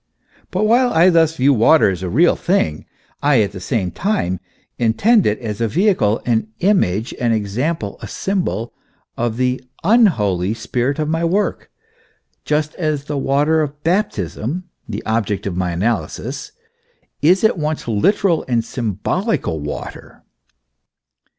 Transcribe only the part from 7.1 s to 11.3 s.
an example, a symbol, of the "unholy" spirit of my